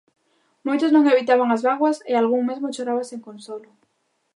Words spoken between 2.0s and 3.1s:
e algún mesmo choraba